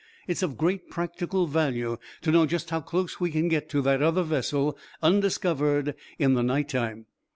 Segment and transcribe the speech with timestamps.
[0.27, 4.01] It's of great practical value to know just how close we can get to that
[4.01, 7.05] other vessel, undiscovered, in the night time."